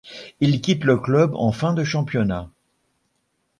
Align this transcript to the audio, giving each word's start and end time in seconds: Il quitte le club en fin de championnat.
Il 0.39 0.61
quitte 0.61 0.83
le 0.83 0.97
club 0.97 1.35
en 1.35 1.51
fin 1.51 1.75
de 1.75 1.83
championnat. 1.83 2.49